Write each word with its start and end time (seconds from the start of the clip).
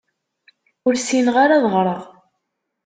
Ur 0.85 0.93
ssineɣ 0.97 1.35
ara 1.43 1.53
ad 1.57 1.65
ɣṛeɣ. 1.73 2.01